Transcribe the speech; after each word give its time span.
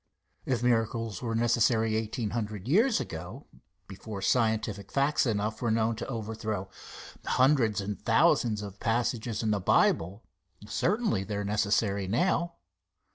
If 0.47 0.63
miracles 0.63 1.21
were 1.21 1.35
necessary 1.35 1.95
eighteen 1.95 2.31
hundred 2.31 2.67
years 2.67 2.99
ago, 2.99 3.45
before 3.87 4.23
scientific 4.23 4.91
facts 4.91 5.27
enough 5.27 5.61
were 5.61 5.69
known 5.69 5.95
to 5.97 6.07
overthrow 6.07 6.69
hundreds 7.23 7.79
and 7.81 8.01
thousands 8.01 8.63
of 8.63 8.79
passages 8.79 9.43
in 9.43 9.51
the 9.51 9.59
Bible, 9.59 10.23
certainly 10.65 11.23
they 11.23 11.35
are 11.35 11.45
necessary 11.45 12.07
now. 12.07 12.55